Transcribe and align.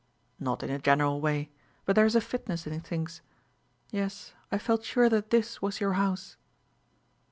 "Not 0.39 0.63
in 0.63 0.71
a 0.71 0.79
general 0.79 1.21
way; 1.21 1.51
but 1.85 1.95
there 1.95 2.07
is 2.07 2.15
a 2.15 2.21
fitness 2.21 2.65
in 2.65 2.81
things. 2.81 3.21
Yes, 3.91 4.33
I 4.51 4.57
felt 4.57 4.83
sure 4.83 5.09
that 5.09 5.29
this 5.29 5.61
was 5.61 5.79
your 5.79 5.93
house." 5.93 6.37